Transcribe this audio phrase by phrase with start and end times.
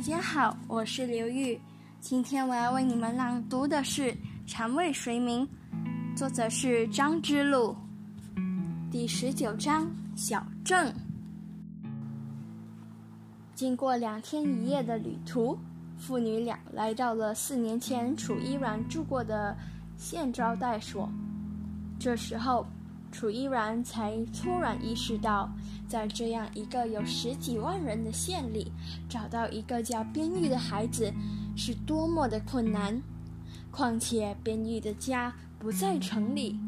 [0.00, 1.60] 大家好，我是刘玉。
[2.00, 4.04] 今天我要为你们朗读的是
[4.46, 5.46] 《禅为谁鸣》，
[6.16, 7.76] 作者是张之路。
[8.90, 9.86] 第十九章：
[10.16, 10.90] 小镇。
[13.54, 15.54] 经过两天一夜的旅途，
[15.98, 19.54] 父女俩来到了四年前楚依然住过的
[19.98, 21.06] 县招待所。
[21.98, 22.66] 这时候。
[23.10, 25.50] 楚依然才突然意识到，
[25.88, 28.70] 在这样一个有十几万人的县里，
[29.08, 31.12] 找到一个叫边玉的孩子，
[31.56, 33.02] 是多么的困难。
[33.70, 36.58] 况且边玉的家不在城里，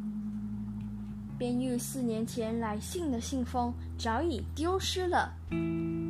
[1.39, 5.33] 边玉四年前来信的信封早已丢失了。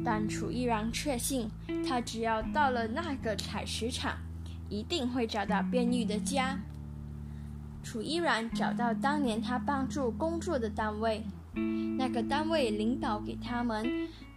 [0.05, 1.49] 但楚依然确信，
[1.87, 4.16] 他只要到了那个采石场，
[4.69, 6.59] 一定会找到边玉的家。
[7.83, 11.23] 楚依然找到当年他帮助工作的单位，
[11.99, 13.85] 那个单位领导给他们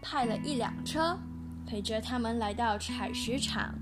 [0.02, 1.18] 派了一辆车，
[1.65, 3.74] 陪着他们来到采石场。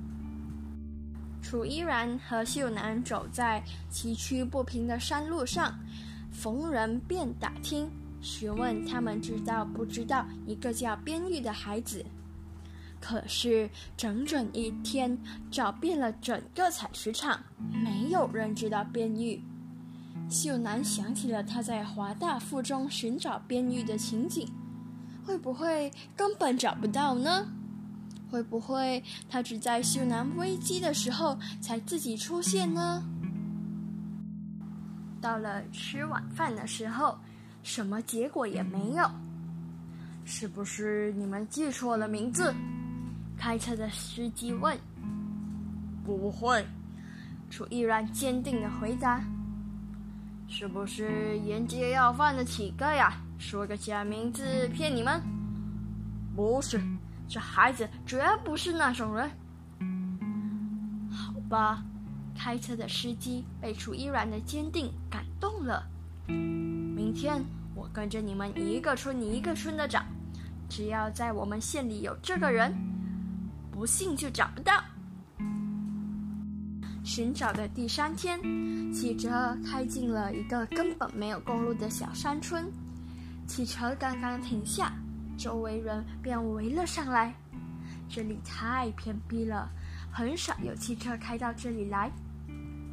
[1.41, 5.77] 楚依然和秀男走在崎岖不平的山路上，
[6.31, 7.89] 逢人便打听，
[8.21, 12.05] 询问他们知道不知道一个叫边玉的孩子。
[13.01, 15.17] 可是整整一天
[15.51, 17.37] 找遍了整个采石场，
[17.83, 19.41] 没有人知道边玉。
[20.29, 24.47] 秀男想起了他在华大附中寻找边玉的情景，
[25.25, 27.47] 会不会根本找不到呢？
[28.31, 33.03] 会不会他只在秀男危机的时候才自己出现呢？
[35.21, 37.17] 到了吃晚饭的时候，
[37.61, 39.09] 什么结果也没有。
[40.25, 42.53] 是不是你们记错了名字？
[43.37, 44.77] 开车的司机问。
[46.03, 46.65] 不会，
[47.49, 49.23] 楚依然坚定的回答。
[50.47, 53.13] 是不是沿街要饭的乞丐呀？
[53.39, 55.21] 说个假名字骗你们？
[56.35, 56.81] 不是，
[57.27, 59.29] 这孩子绝不是那种人。
[61.11, 61.83] 好吧，
[62.37, 65.83] 开车的司机被楚依然的坚定感动了。
[66.27, 67.43] 明天
[67.75, 70.03] 我跟着你们一个村一个村的找，
[70.69, 72.73] 只要在我们县里有这个人，
[73.71, 74.73] 不信就找不到。
[77.03, 78.39] 寻找的第三天，
[78.93, 82.65] 汽车开进了一个根本没有公路的小山村。
[83.45, 84.93] 汽车刚刚停下，
[85.37, 87.35] 周围人便围了上来。
[88.07, 89.69] 这里太偏僻了，
[90.13, 92.09] 很少有汽车开到这里来。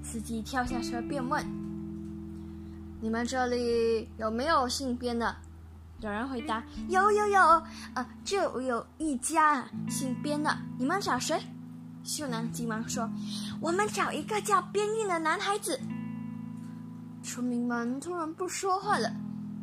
[0.03, 1.45] 司机跳下车便问
[3.01, 5.37] ：“你们这里有没有姓边的？”
[6.01, 7.41] 有人回答：“有有有，
[7.95, 10.57] 呃，就有一家姓边的。
[10.79, 11.41] 你们找谁？”
[12.03, 13.09] 秀男急忙说
[13.61, 15.79] ：“我们找一个叫边运的男孩子。”
[17.23, 19.13] 村民们突然不说话了，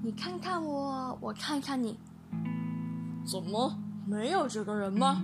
[0.03, 1.97] 你看看我，我看看你。
[3.25, 5.23] 怎么没有这个人吗？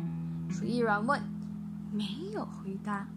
[0.49, 1.21] 楚依然问。
[1.91, 2.03] 没
[2.33, 3.07] 有回答。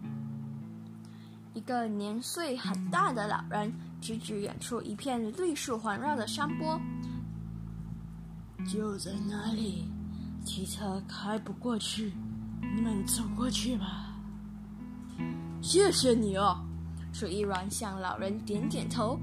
[1.55, 6.79] 一个年岁很大的老人指指远处一片绿树环绕的山坡，
[8.71, 9.89] 就在那里，
[10.45, 12.13] 汽车开不过去。
[12.75, 14.13] 你们走过去吧。
[15.61, 16.57] 谢谢你哦！
[17.13, 19.19] 楚一然向老人点点头，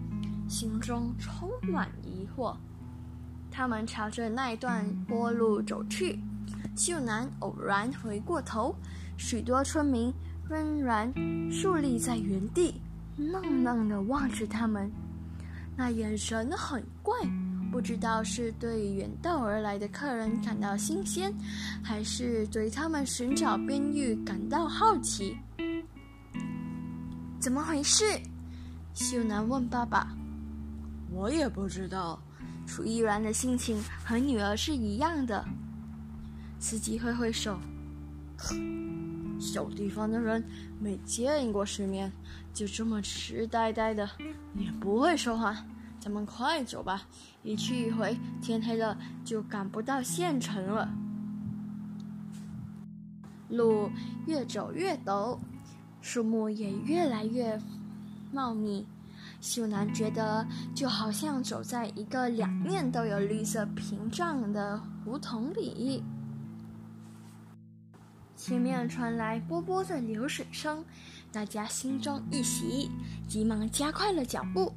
[0.48, 2.56] 心中充满疑惑。
[3.50, 6.18] 他们朝着那一段坡路走去。
[6.76, 8.74] 秀男偶然回过头，
[9.16, 10.12] 许多村民
[10.48, 11.12] 仍然
[11.48, 12.80] 竖立在原地，
[13.16, 14.90] 愣愣地望着他们，
[15.76, 17.14] 那眼神很怪。
[17.74, 21.34] 不知道是对远道而来的客人感到新鲜，
[21.82, 25.36] 还是对他们寻找边域感到好奇？
[27.40, 28.04] 怎么回事？
[28.94, 30.16] 秀男问爸爸。
[31.10, 32.16] 我也不知道。
[32.64, 35.44] 楚依然的心情和女儿是一样的。
[36.60, 37.58] 司机挥挥手，
[39.40, 40.42] 小地方的人
[40.78, 42.12] 没见过世面，
[42.52, 44.08] 就这么痴呆呆的，
[44.54, 45.56] 也不会说话。
[46.04, 47.00] 咱们快走吧，
[47.42, 50.86] 一去一回，天黑了就赶不到县城了。
[53.48, 53.90] 路
[54.26, 55.38] 越走越陡，
[56.02, 57.58] 树木也越来越
[58.30, 58.86] 茂密。
[59.40, 66.04] 秀男觉得就好像走在一个两面都有绿色屏障的胡同里。
[68.36, 70.84] 前面传来波波的流水声，
[71.32, 72.90] 大家心中一喜，
[73.26, 74.70] 急忙加快了脚步。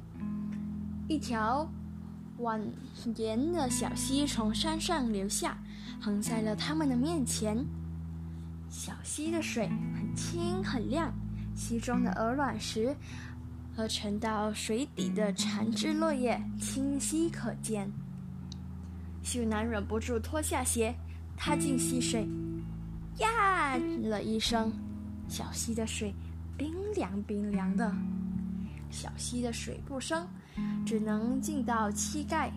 [1.08, 1.66] 一条
[2.38, 2.60] 蜿
[2.94, 5.58] 蜒的小溪从山上流下，
[5.98, 7.64] 横在了他们的面前。
[8.68, 9.66] 小溪的水
[9.96, 11.10] 很清很亮，
[11.56, 12.94] 溪中的鹅卵石
[13.74, 17.90] 和沉到水底的残枝落叶清晰可见。
[19.22, 20.94] 秀男忍不住脱下鞋，
[21.38, 22.28] 踏进溪水。
[23.16, 24.70] 呀了一声，
[25.26, 26.14] 小溪的水
[26.58, 27.90] 冰凉冰凉的。
[28.90, 30.26] 小溪的水不深，
[30.84, 32.52] 只能进到膝盖，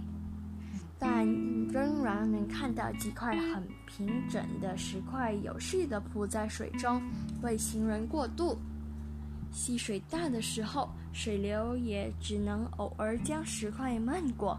[0.97, 1.25] 但
[1.67, 7.01] 仍然能看到几块很平整的石块有序地铺在水中，
[7.41, 8.57] 为行人过渡。
[9.51, 14.57] 溪水大的时候，水流也只能偶尔将石块漫过，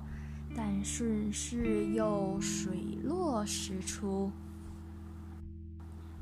[0.54, 4.30] 但顺势又水落石出。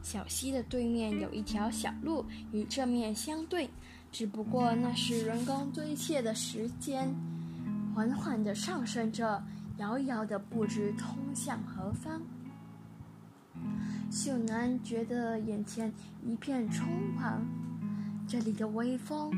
[0.03, 3.69] 小溪的对面有一条小路，与这面相对。
[4.13, 7.09] 只不过那是人工堆砌的石间，
[7.95, 9.43] 缓缓地上升着，
[9.79, 12.21] 遥遥的不知通向何方。
[14.11, 15.93] 秀男觉得眼前
[16.25, 17.39] 一片空旷，
[18.27, 19.31] 这里的微风，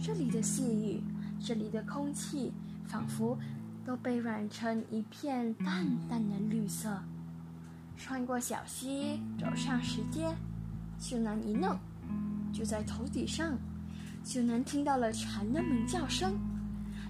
[0.00, 1.02] 这里的细雨，
[1.40, 2.52] 这里的空气，
[2.86, 3.36] 仿佛
[3.84, 7.02] 都被染成一片淡淡的绿色。
[7.96, 10.32] 穿过小溪，走上石阶，
[10.98, 11.76] 秀男一愣，
[12.52, 13.58] 就在头顶上。
[14.22, 16.38] 秀男听到了蝉的鸣叫声，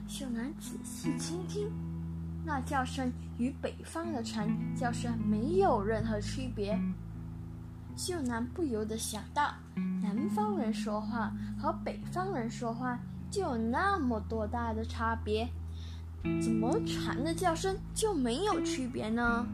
[0.07, 1.71] 秀男仔细倾听，
[2.47, 6.81] 那叫声与北方的蝉叫声没有任何区别。
[7.97, 9.53] 秀男不由得想到，
[10.01, 12.99] 南方人说话和北方人说话
[13.31, 15.47] 就有那么多大的差别，
[16.41, 19.47] 怎么蝉的叫声就没有区别呢？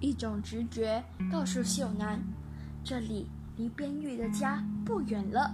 [0.00, 2.22] 一种直觉告诉秀男，
[2.82, 5.52] 这里离边玉的家不远了。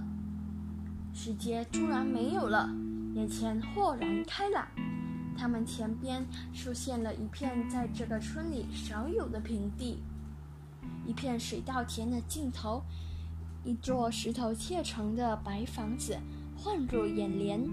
[1.17, 2.69] 世界突然没有了，
[3.15, 4.67] 眼前豁然开朗。
[5.39, 10.03] 他们前边出现了一片在这个村里少有的平地，
[11.07, 12.83] 一片水稻田的尽头，
[13.65, 16.19] 一座石头砌成的白房子
[16.57, 17.65] 晃入眼帘。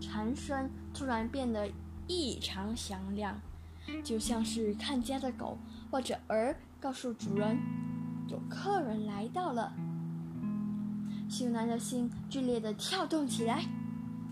[0.00, 1.70] 蝉声突然变得
[2.08, 3.38] 异常响亮，
[4.02, 5.58] 就像是看家的狗
[5.90, 7.58] 或者儿告诉主人，
[8.28, 9.70] 有客人来到了。
[11.30, 13.64] 秀男的心剧烈的跳动起来，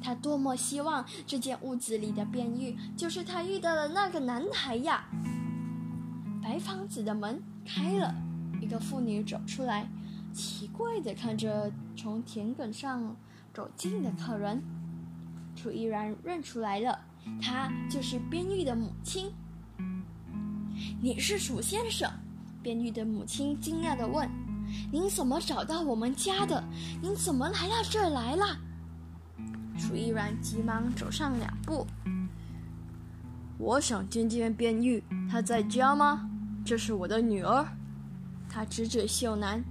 [0.03, 5.05] 他多么希望这间屋子里的边玉就是他遇到的那个男孩呀！
[6.43, 8.12] 白房子的门开了，
[8.61, 9.89] 一个妇女走出来，
[10.33, 13.17] 奇怪的看着从田埂上
[13.55, 14.61] 走进的客人。
[15.55, 16.99] 楚依然认出来了，
[17.41, 19.33] 她就是边玉的母亲。
[21.00, 22.11] 你是楚先生？
[22.61, 24.29] 边玉的母亲惊讶的问。
[24.93, 26.62] 您怎么找到我们家的？
[27.03, 28.44] 您怎么来到这儿来了？
[29.79, 31.87] 楚依然急忙走上两步。
[33.59, 36.29] 我想见见边玉，他在家吗？
[36.65, 37.67] 这是我的女儿。
[38.49, 39.62] 他指指秀男。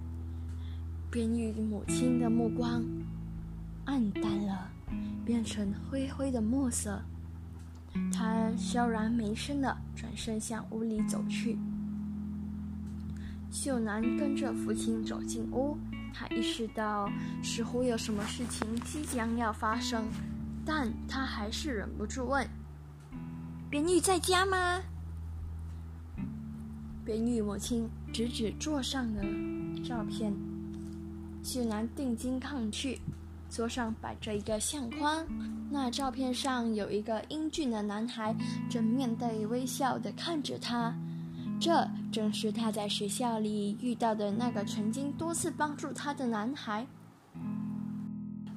[1.09, 2.83] 边玉母亲的目光
[3.85, 4.69] 暗淡了，
[5.25, 7.01] 变成灰灰的墨色。
[8.11, 11.57] 她悄然没声的转身向屋里走去。
[13.49, 15.77] 秀男跟着父亲走进屋，
[16.13, 17.09] 他意识到
[17.41, 20.05] 似乎有什么事情即将要发生，
[20.65, 22.47] 但他还是忍不住问
[23.69, 24.81] ：“边玉在家吗？”
[27.03, 29.23] 边玉母亲指指桌上的
[29.83, 30.33] 照片，
[31.41, 32.99] 秀男定睛看去，
[33.49, 35.25] 桌上摆着一个相框，
[35.71, 38.35] 那照片上有一个英俊的男孩
[38.69, 40.93] 正面带微笑的看着他。
[41.59, 46.85] 这正是他在学校里遇到的那个曾经多次帮助他的男孩。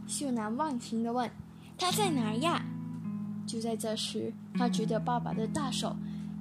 [0.06, 1.30] 秀男忘情地问
[1.78, 2.62] ：“他在哪儿呀？”
[3.46, 5.96] 就在这时，他觉得爸爸的大手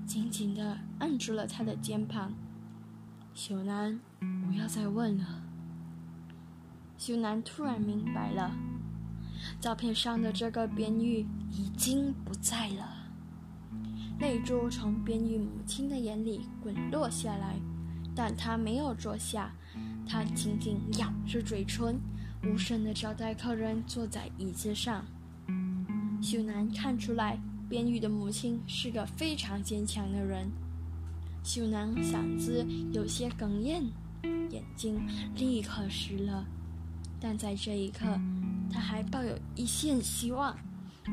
[0.05, 2.33] 紧紧地按住了他的肩膀。
[3.33, 5.25] 秀男，不要再问了。
[6.97, 8.51] 秀男突然明白了，
[9.61, 12.98] 照片上的这个边玉已经不在了。
[14.19, 17.55] 泪珠从边玉母亲的眼里滚落下来，
[18.13, 19.53] 但她没有坐下，
[20.05, 21.97] 她紧紧咬着嘴唇，
[22.43, 25.05] 无声地招待客人坐在椅子上。
[26.21, 30.51] 秀男看出来，边玉的母亲是个非常坚强的人。
[31.41, 33.83] 秀男嗓子有些哽咽，
[34.51, 35.01] 眼睛
[35.35, 36.45] 立刻湿了，
[37.21, 38.05] 但在这一刻，
[38.69, 40.53] 他还抱有一线希望。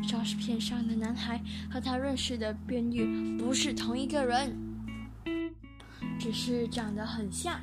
[0.02, 4.56] 照片上的男孩和他认识的边玉不是同一个人，
[6.18, 7.60] 只是长得很像。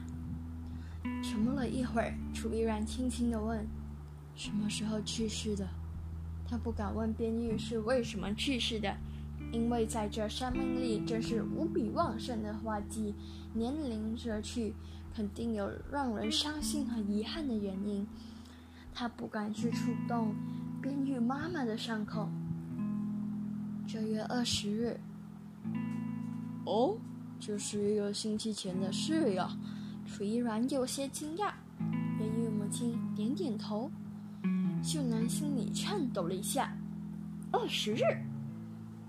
[1.21, 3.65] 沉默了一会儿，楚依然轻轻地问
[4.35, 5.67] ：“什么时候去世的？”
[6.47, 8.95] 他不敢问边玉是为什么去世的，
[9.51, 13.15] 因为在这生命里正是无比旺盛的花季，
[13.53, 14.73] 年龄折去，
[15.15, 18.05] 肯定有让人伤心和遗憾的原因。
[18.93, 20.33] 他不敢去触动。
[20.81, 22.29] 冰玉妈妈的伤口。
[23.87, 24.99] 九月二十日。
[26.65, 26.97] 哦，
[27.39, 29.49] 就是一个星期前的事呀。
[30.05, 31.53] 楚依然有些惊讶，
[32.17, 33.89] 边玉母亲点点头。
[34.83, 36.75] 秀男心里颤抖了一下。
[37.51, 38.03] 二十日，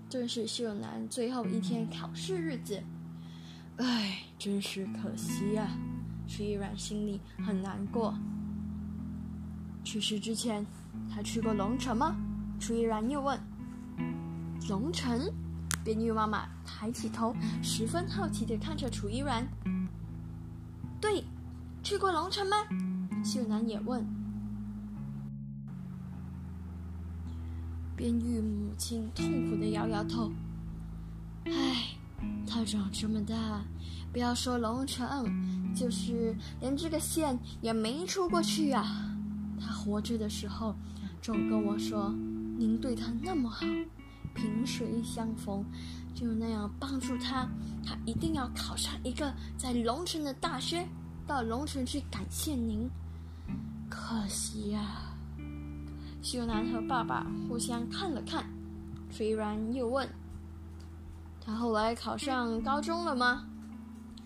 [0.09, 2.81] 正是秀男最后一天考试日子。
[3.77, 5.67] 唉，真是可惜呀。
[6.27, 8.17] 楚依然心里很难过。
[9.85, 10.65] 去世之前，
[11.09, 12.17] 他去过龙城吗？
[12.59, 13.39] 楚依然又问。
[14.67, 15.31] 龙城？
[15.83, 19.47] 边玉妈妈抬起头，十分好奇地看着楚依然。
[20.99, 21.23] 对，
[21.83, 22.57] 去过龙城吗？
[23.23, 24.03] 秀男也问。
[27.95, 30.31] 边玉母亲痛苦地摇摇头。
[31.45, 31.95] 唉，
[32.47, 33.63] 他长这么大，
[34.11, 35.31] 不要说龙城，
[35.75, 39.14] 就是连这个县也没出过去啊。
[39.59, 40.75] 他活着的时候，
[41.21, 42.13] 总跟我说
[42.57, 43.65] ：“您对他那么好，
[44.33, 45.63] 萍水相逢，
[46.13, 47.47] 就那样帮助他。
[47.85, 50.87] 他一定要考上一个在龙城的大学，
[51.25, 52.89] 到龙城去感谢您。
[53.89, 55.13] 可惜呀。”
[56.21, 58.45] 秀男和爸爸互相看了看，
[59.11, 60.09] 虽然又问
[61.39, 63.45] ：“他后来考上高中了吗？”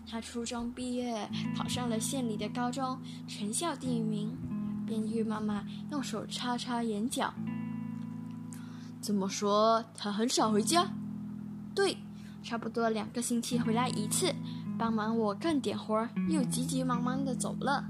[0.09, 4.35] 他初中毕业，考上了县里的高中，全校第一名。
[4.89, 7.33] 边玉妈妈用手擦擦眼角。
[8.99, 9.85] 怎么说？
[9.95, 10.85] 他很少回家？
[11.73, 11.95] 对，
[12.43, 14.33] 差不多两个星期回来一次，
[14.77, 17.85] 帮忙我干点活儿，又急急忙忙的走了。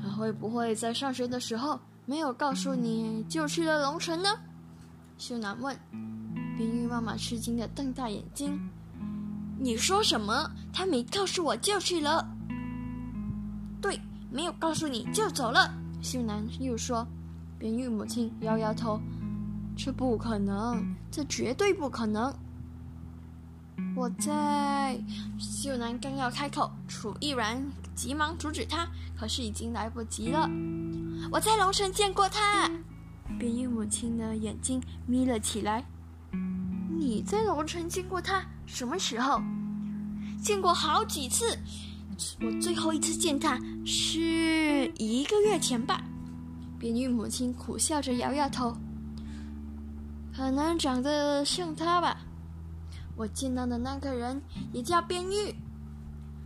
[0.00, 4.28] 他会不会在上学的时候没有告诉你就去了龙城呢？
[5.18, 5.76] 秀男问。
[6.56, 8.58] 冰玉妈妈吃惊的瞪大眼睛
[9.60, 10.50] ：“你说什么？
[10.72, 12.26] 他没告诉我就去了？”
[13.82, 14.00] 对。
[14.30, 17.06] 没有告诉你就走了，秀男又说。
[17.58, 19.00] 边玉母亲摇摇头
[19.76, 22.34] ：“这不可能，这绝对不可能。”
[23.96, 25.02] 我在
[25.38, 27.62] 秀男刚要开口，楚毅然
[27.94, 28.86] 急忙阻止他，
[29.18, 30.48] 可是已经来不及了。
[31.30, 32.70] 我在龙城见过他，
[33.38, 35.84] 边玉母亲的眼睛眯了起来。
[36.90, 38.44] 你在龙城见过他？
[38.66, 39.40] 什么时候？
[40.42, 41.58] 见过好几次。
[42.40, 46.02] 我最后一次见他是一个月前吧。
[46.78, 48.76] 边玉母亲苦笑着摇摇头，
[50.34, 52.20] 可能长得像他吧。
[53.16, 54.40] 我见到的那个人
[54.72, 55.54] 也叫边玉。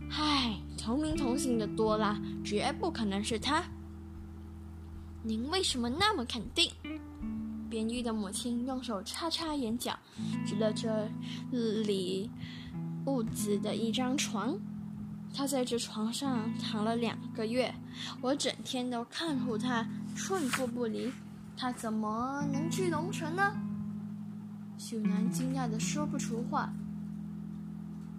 [0.09, 3.63] 唉，同名同姓的多啦，绝不可能是他。
[5.23, 6.71] 您为什么那么肯定？
[7.69, 9.97] 边玉的母亲用手擦擦眼角，
[10.45, 11.09] 指了这
[11.51, 12.29] 里
[13.05, 14.57] 屋子的一张床。
[15.33, 17.73] 他在这床上躺了两个月，
[18.21, 21.11] 我整天都看护他，寸步不离。
[21.57, 23.53] 他怎么能去龙城呢？
[24.77, 26.71] 秀男惊讶的说不出话。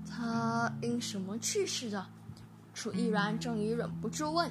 [0.08, 2.06] 他因什么去世的？
[2.72, 4.50] 楚毅然终于忍不住问。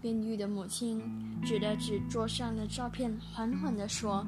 [0.00, 1.02] 边玉的母亲
[1.44, 4.26] 指了指桌上的照片，缓缓地说：“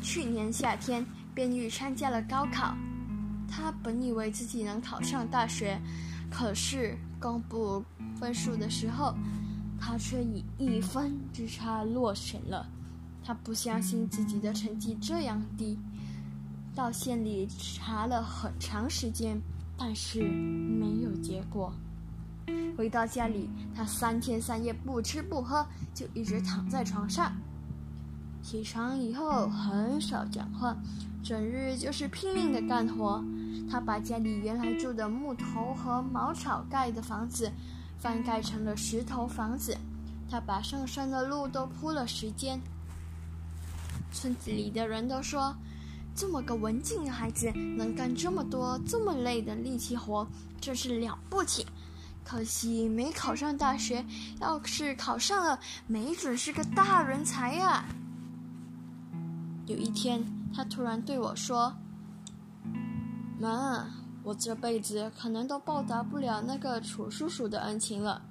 [0.00, 1.04] 去年夏天，
[1.34, 2.74] 边玉参加了高考。
[3.50, 5.78] 他本以为自己能考上大学。”
[6.36, 7.80] 可是公布
[8.18, 9.14] 分数的时候，
[9.80, 12.66] 他却以一分之差落选了。
[13.22, 15.78] 他不相信自己的成绩这样低，
[16.74, 19.40] 到县里查了很长时间，
[19.78, 21.72] 但是没有结果。
[22.76, 25.64] 回到家里，他三天三夜不吃不喝，
[25.94, 27.32] 就一直躺在床上。
[28.42, 30.76] 起床以后很少讲话，
[31.22, 33.24] 整日就是拼命的干活。
[33.70, 37.50] 他把家里原来住的木头和茅草盖的房子，
[37.98, 39.76] 翻盖成了石头房子。
[40.30, 42.58] 他把上山的路都铺了石阶。
[44.12, 45.54] 村子里的人都说，
[46.14, 50.26] 这么个文静的孩子能干这么多这么累的力气活，
[50.60, 51.66] 真是了不起。
[52.24, 54.04] 可惜没考上大学，
[54.40, 57.84] 要是考上了，没准是个大人才呀。
[59.66, 61.74] 有一天，他突然对我说。
[63.38, 63.86] 妈，
[64.22, 68.22] 我这辈子可能都报答不了那个楚叔叔的恩情了。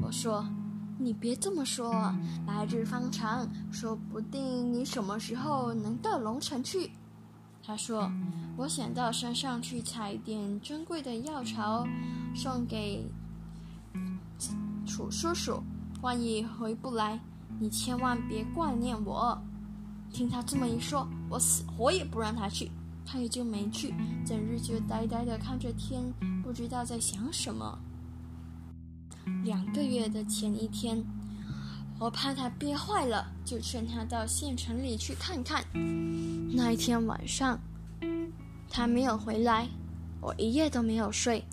[0.00, 0.46] 我说
[0.98, 1.92] ：“你别这么说，
[2.46, 6.90] 来日方长，说不定你什么时候能到龙城去。”
[7.64, 8.10] 他说
[8.56, 11.86] ：“我想到山上去采一点珍贵的药草，
[12.34, 13.10] 送给
[14.86, 15.62] 楚叔叔。
[16.00, 17.20] 万一回不来，
[17.60, 19.36] 你千万别挂念我。”
[20.12, 22.70] 听他这么一说，我死活也不让他去。
[23.12, 23.92] 他也就没去，
[24.24, 26.02] 整日就呆呆的看着天，
[26.42, 27.78] 不知道在想什么。
[29.44, 31.04] 两个月的前一天，
[31.98, 35.62] 我怕他憋坏了，就劝他到县城里去看看。
[36.54, 37.60] 那一天晚上，
[38.70, 39.68] 他没有回来，
[40.22, 41.44] 我一夜都没有睡。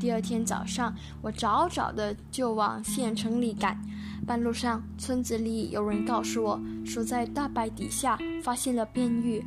[0.00, 0.92] 第二天早上，
[1.22, 3.80] 我早早的就往县城里赶。
[4.26, 9.44] 半路上，村子里有人告诉我说，在大柏底下发现了边玉，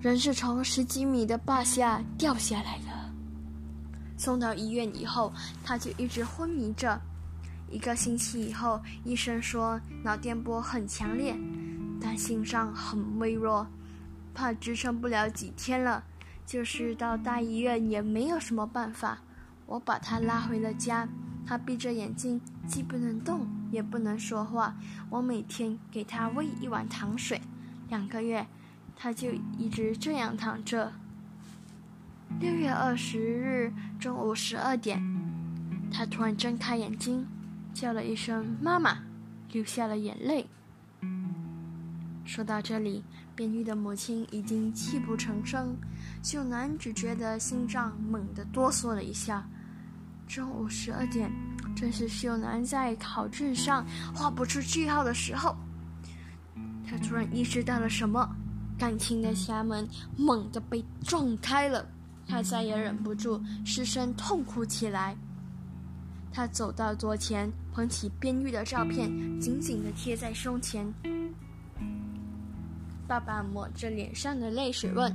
[0.00, 2.84] 人是从十几米的坝下掉下来的。
[4.16, 5.32] 送到医院以后，
[5.64, 7.00] 他就一直昏迷着。
[7.68, 11.36] 一个星期以后，医生说脑电波很强烈，
[12.00, 13.66] 但心脏很微弱，
[14.32, 16.04] 怕支撑不了几天了。
[16.46, 19.18] 就是到大医院也没有什么办法。
[19.66, 21.06] 我把他拉回了家，
[21.44, 24.74] 他闭着眼睛，既不能动，也不能说话。
[25.10, 27.40] 我每天给他喂一碗糖水，
[27.88, 28.46] 两个月，
[29.00, 30.92] 他就一直这样躺着。
[32.40, 35.00] 六月二十日中午十二点，
[35.90, 37.24] 他突然睁开眼睛。
[37.74, 38.98] 叫了一声“妈妈”，
[39.52, 40.44] 流下了眼泪。
[42.24, 43.04] 说到这里，
[43.36, 45.76] 边玉的母亲已经泣不成声，
[46.20, 49.46] 秀男只觉得心脏猛地哆嗦了一下。
[50.26, 51.30] 中午十二点，
[51.76, 55.56] 正是秀男在考卷上画不出句号的时候。
[56.84, 58.28] 他突然意识到了什么，
[58.78, 61.84] 感情的匣门猛地被撞开了，
[62.26, 65.16] 他再也忍不住，失声痛哭起来。
[66.30, 70.86] 他走到桌前，捧起边玉的照片，紧紧地贴在胸前。
[73.08, 75.12] 爸爸抹着脸上的泪水问：“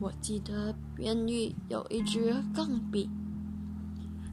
[0.00, 3.08] 我记得边玉有一支钢笔。”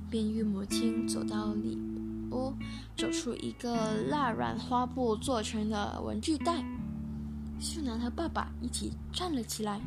[0.10, 1.78] 边玉母亲走到里
[2.32, 2.54] 屋，
[2.96, 6.64] 走出一个蜡染花布做成的文具袋。
[7.60, 9.82] 秀男和爸爸一起站了起来。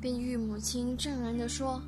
[0.00, 1.82] 便与母亲正然地说。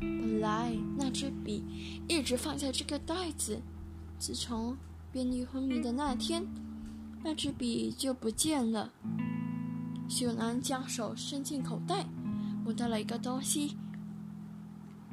[0.00, 1.64] 本来那支笔
[2.08, 3.60] 一直放在这个袋子，
[4.16, 4.76] 自从
[5.10, 6.46] 边玉昏迷的那天，
[7.24, 8.92] 那支笔就不见了。
[10.08, 12.06] 秀男将手伸进口袋，
[12.62, 13.76] 摸到了一个东西。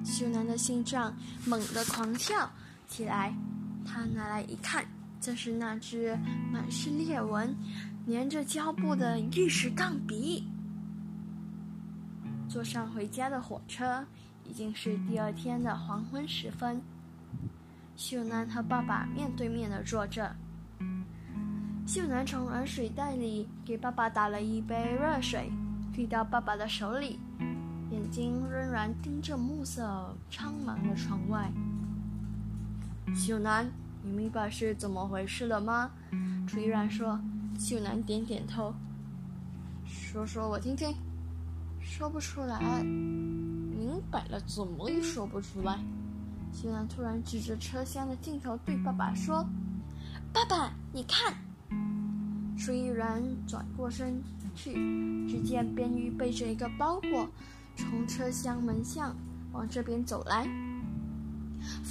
[0.04, 2.48] 秀男的心脏猛地狂跳
[2.88, 3.36] 起来，
[3.84, 4.86] 他拿来一看，
[5.26, 6.16] 正是那只
[6.54, 7.52] 满是裂纹、
[8.08, 10.48] 粘着胶布的玉石钢笔。
[12.48, 14.06] 坐上回家的火车。
[14.48, 16.80] 已经是第二天的黄昏时分，
[17.96, 20.32] 秀男和爸爸面对面的坐着。
[21.88, 25.52] 秀男从热水袋里给爸爸打了一杯热水，
[25.92, 27.20] 递到爸爸的手里，
[27.90, 31.52] 眼睛仍然盯着暮色苍茫的窗外。
[33.16, 33.68] 秀男，
[34.06, 35.90] 你明白是怎么回事了吗？
[36.48, 37.20] 楚依然说。
[37.58, 38.74] 秀兰点点头，
[39.86, 40.94] 说说我听听。
[41.80, 42.84] 说不出来。
[42.84, 45.80] 明白了，怎么也说不出来。
[46.52, 49.46] 秀兰突然指着车厢的尽头对爸爸说
[50.34, 51.34] ：“爸爸，你看。”
[52.60, 54.22] 楚依然转过身
[54.54, 54.74] 去，
[55.30, 57.30] 只见边玉背着一个包裹，
[57.78, 59.16] 从车厢门向
[59.54, 60.46] 往这边走来。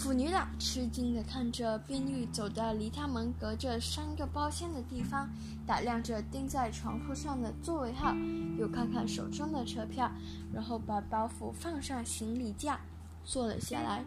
[0.04, 5.26] 父女俩吃惊地看着边玉走到离他们隔着三个包厢的地方，
[5.66, 8.14] 打量着钉在床铺上的座位号，
[8.58, 10.12] 又看看手中的车票，
[10.52, 12.78] 然后把包袱放上行李架，
[13.24, 14.04] 坐了下来。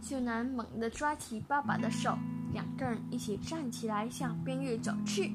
[0.00, 2.16] 秀男猛地抓起爸爸的手，
[2.52, 5.32] 两个人一起站起来向边玉走去。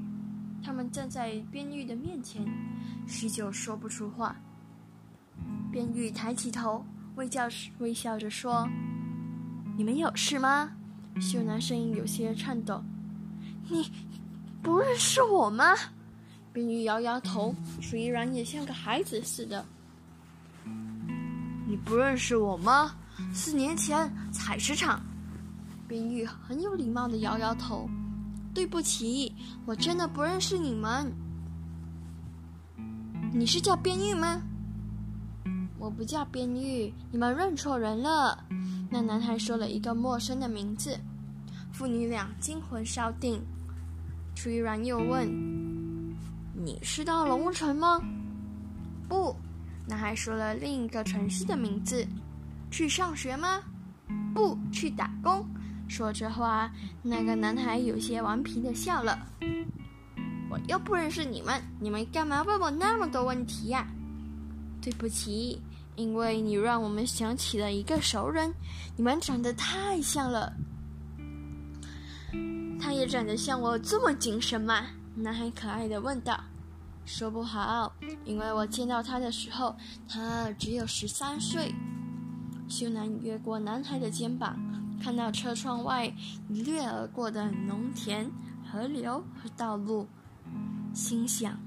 [0.63, 2.45] 他们站在边玉的面前，
[3.05, 4.37] 许久说不出话。
[5.69, 6.85] 边玉抬起头。
[7.17, 8.69] 微笑微笑着说
[9.77, 10.71] ：“你们有事吗？”
[11.21, 12.83] 秀男声音有些颤抖
[13.69, 13.89] ：“你
[14.61, 15.73] 不认识我吗？”
[16.51, 19.63] 冰玉摇摇头，楚依然也像个孩子似的
[21.67, 22.95] ：“你不认识我吗？
[23.31, 24.99] 四年前采石场。”
[25.87, 27.87] 冰玉很有礼貌的摇摇头
[28.53, 29.33] ：“对不起，
[29.65, 31.13] 我真的不认识你们。
[33.31, 34.41] 你是叫边玉吗？”
[35.79, 38.43] 我不叫边玉，你们认错人了。
[38.89, 40.97] 那男孩说了一个陌生的名字，
[41.71, 43.41] 父女俩惊魂稍定。
[44.35, 45.27] 楚依然又问
[46.53, 48.01] ：“你是到龙城吗？”
[49.07, 49.35] 不，
[49.87, 52.05] 男孩说了另一个城市的名字。
[52.69, 53.61] 去上学吗？
[54.33, 55.45] 不去打工。
[55.87, 56.69] 说着话，
[57.01, 59.17] 那个男孩有些顽皮的笑了。
[60.49, 63.87] 我又不认识你们，你们干嘛问我那么多问题呀？
[64.87, 65.61] 对不起，
[65.97, 68.53] 因为你让我们想起了一个熟人，
[68.95, 70.53] 你们长得太像了。
[72.79, 74.85] 他也长得像我这么精神吗？
[75.13, 76.41] 男孩可爱的问道。
[77.03, 79.75] 说不好，因为我见到他的时候，
[80.07, 81.75] 他只有十三岁。
[82.69, 84.57] 秀男越过男孩的肩膀，
[85.03, 86.05] 看到车窗外
[86.47, 88.31] 一掠而过的农田、
[88.71, 90.07] 河流和道路，
[90.93, 91.59] 心想。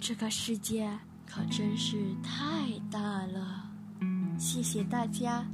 [0.00, 0.90] 这个世界
[1.26, 3.64] 可真是太大了。
[4.38, 5.44] 谢谢大家。